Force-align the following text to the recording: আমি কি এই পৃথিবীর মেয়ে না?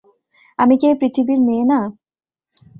আমি 0.59 0.75
কি 0.79 0.85
এই 0.87 0.95
পৃথিবীর 1.01 1.39
মেয়ে 1.47 1.65
না? 1.65 1.79